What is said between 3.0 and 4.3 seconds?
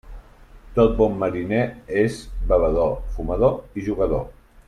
fumador i jugador.